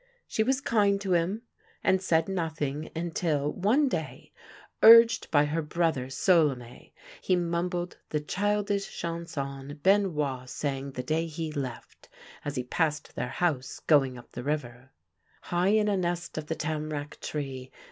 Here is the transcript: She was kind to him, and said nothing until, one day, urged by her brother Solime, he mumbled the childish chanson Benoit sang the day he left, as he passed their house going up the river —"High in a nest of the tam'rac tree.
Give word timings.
She 0.27 0.41
was 0.41 0.61
kind 0.61 0.99
to 1.01 1.13
him, 1.13 1.43
and 1.83 2.01
said 2.01 2.27
nothing 2.27 2.89
until, 2.95 3.53
one 3.53 3.87
day, 3.87 4.31
urged 4.81 5.29
by 5.29 5.45
her 5.45 5.61
brother 5.61 6.07
Solime, 6.09 6.91
he 7.21 7.35
mumbled 7.35 7.97
the 8.09 8.19
childish 8.19 8.89
chanson 8.99 9.79
Benoit 9.83 10.49
sang 10.49 10.93
the 10.93 11.03
day 11.03 11.27
he 11.27 11.51
left, 11.51 12.09
as 12.43 12.55
he 12.55 12.63
passed 12.63 13.13
their 13.15 13.29
house 13.29 13.79
going 13.85 14.17
up 14.17 14.31
the 14.31 14.41
river 14.41 14.89
—"High 15.53 15.67
in 15.67 15.87
a 15.87 15.97
nest 15.97 16.35
of 16.35 16.47
the 16.47 16.55
tam'rac 16.55 17.19
tree. 17.19 17.69